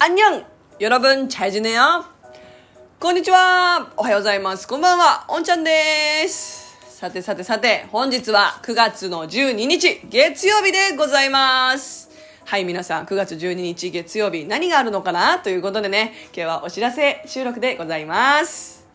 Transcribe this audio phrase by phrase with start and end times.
[0.00, 0.44] アンニョン
[0.80, 2.04] 여러분잘지내요
[2.98, 4.66] こんにちはおはようございます。
[4.66, 5.24] こんばんは。
[5.28, 6.76] おんちゃんです。
[6.98, 12.10] さてさてさて、本日は9月の12日、月曜日でございます。
[12.44, 18.86] はい、皆さん、9月12日月曜日、何があるのかなということでね、今日はお知らせ収録でございます。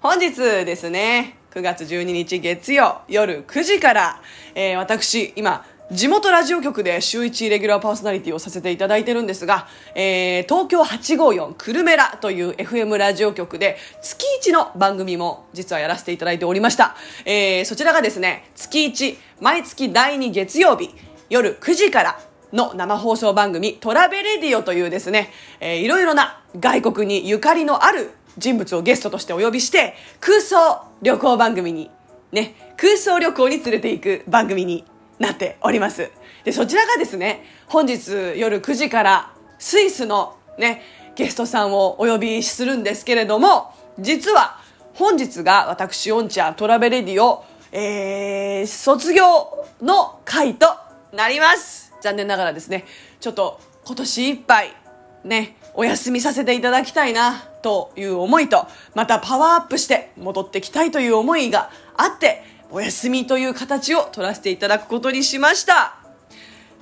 [0.00, 4.20] 本日ですね、9月12日月曜夜9時から、
[4.54, 16.95] えー私、今、 地元ラジオ局で週1レギュラーパーソナリティをさせていただいてるんですが、えー東京854くるめらという FM ラジオ局で月1の番組も実はやらせていただいておりました。
[17.25, 20.89] えーそちらがですね、月1、毎月第2月曜日
[21.29, 22.19] 夜9時から
[22.53, 31.91] の生放送番組トラベレディオというですね、えーいろいろな外国にゆかりのある人物をゲストとしてお呼びして空想旅行番組に
[32.31, 34.85] ね、空想旅行に連れて行く番組に
[35.19, 36.11] なっております。
[36.43, 40.81] で、そちらがですね、本日夜9時からスイスのね、
[41.15, 44.59] ゲストさんをお呼びするんですけれども、実は
[44.93, 50.67] 本日が私、オンチャトラベレディオ、えー、卒業の回と
[51.11, 51.93] なります。
[52.01, 52.85] 残念ながらですね、
[53.19, 54.75] ちょっと今年いっぱい
[55.23, 62.43] ね、お休みさせていただきたいなという思いと、またパワーアップして戻ってきたいという思いがあって、
[62.75, 66.02] お休みという形を取らせていただくことにしました。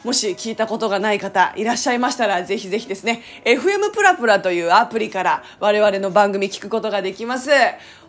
[0.04, 7.52] もし聞いたことがない方いらっしゃいましたら、ぜひぜひですね、FM プラプラというアプリから我々の番組聞くことができます。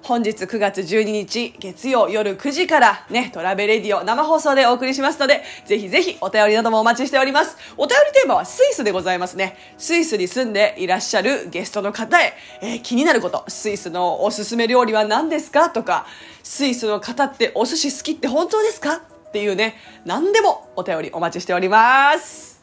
[0.02, 7.58] 本日9月12日月曜夜9時からね、トラベレディオ生放送でお送りしますので、ぜひぜひお便りなどもお待ちしております。
[7.76, 9.56] お便りテーマはスイスでございますね。
[9.76, 12.32] スイスに住んでいらっしゃるゲストの方へ、
[12.62, 16.06] えー気になること、スイスのおすすめ料理は何ですかとか、
[16.42, 22.62] スイスの方ってお寿司好きって本当ですかっていうね、何でもお便りお待ちしております。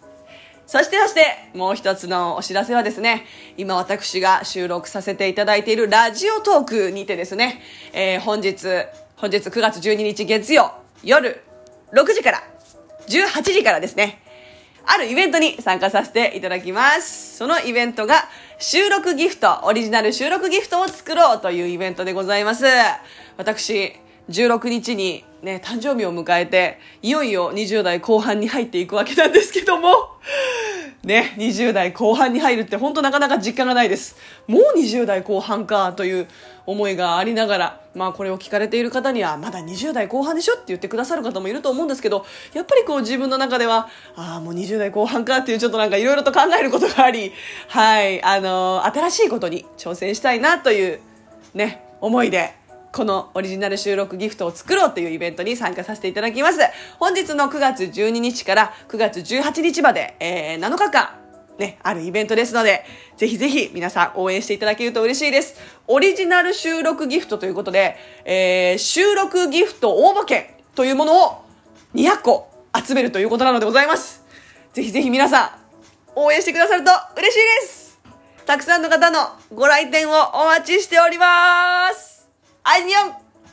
[0.67, 1.25] そしてそして、
[1.56, 3.25] もう一つのお知らせはですね、
[3.58, 7.59] 今私が収録させていただいているラジオトークにてですね、
[7.92, 8.67] えー本日、
[9.16, 10.72] 本日9月12日月曜
[11.03, 11.41] 夜
[11.91, 12.44] 6時から
[13.07, 14.22] 18時からですね、
[14.86, 17.38] あるイベントに参加させていただきます。
[17.38, 18.25] そのイベントが
[18.59, 22.66] 収録ギフト、オリジナル収録ギフトを作ろうというイベントでございます。
[23.38, 23.94] 私、
[24.29, 30.09] 16日にね、誕生日を迎えて、いよいよ20代後半に入っていくわけなんですけども、
[31.03, 34.18] ね、20代後半に入るって本当なかなか実感がないです。
[34.47, 36.28] もう20代後半かという
[36.66, 43.88] 思いがありながら、まあこれを聞かれている方にはまだ20代後半でしょって言ってくださる方もいると思うんですけど、やっぱりこう自分の中では、
[44.18, 47.31] ああ、もう20代後半かっていうちょっとなんかいろいろと考えることがあり、
[47.69, 51.00] はい、あのー新しいことに挑戦したいなという
[51.53, 52.59] ね、思いで、
[52.91, 56.59] このオリジナル収録ギフトを作ろうというイベントに参加させていただきます。
[57.00, 61.09] 本日の9月12日から9月18日まで、えー7日間、
[61.57, 62.83] ね、あるイベントですので、
[63.17, 65.59] ぜひぜひ皆さん応援していただけると嬉しいです。
[65.88, 71.45] オリジナル収録ギフトということで、えー収録ギフト応募券というものを
[71.94, 74.23] 200個集めるということなのでございます。
[74.73, 75.50] ぜひぜひ皆さん、
[76.16, 78.00] 応援してくださると嬉しいです。
[78.45, 79.19] たくさんの方の
[79.53, 82.09] ご来店をお待ちしております。
[82.72, 83.19] アイニョン